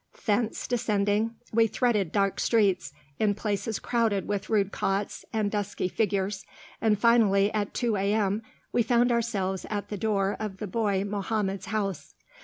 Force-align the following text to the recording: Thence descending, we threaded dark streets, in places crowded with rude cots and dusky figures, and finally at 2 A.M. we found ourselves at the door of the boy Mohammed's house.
Thence 0.25 0.65
descending, 0.67 1.35
we 1.53 1.67
threaded 1.67 2.11
dark 2.11 2.39
streets, 2.39 2.91
in 3.19 3.35
places 3.35 3.77
crowded 3.77 4.27
with 4.27 4.49
rude 4.49 4.71
cots 4.71 5.25
and 5.31 5.51
dusky 5.51 5.87
figures, 5.87 6.43
and 6.81 6.97
finally 6.97 7.53
at 7.53 7.75
2 7.75 7.97
A.M. 7.97 8.41
we 8.71 8.81
found 8.81 9.11
ourselves 9.11 9.63
at 9.69 9.89
the 9.89 9.97
door 9.97 10.35
of 10.39 10.57
the 10.57 10.65
boy 10.65 11.03
Mohammed's 11.03 11.67
house. 11.67 12.15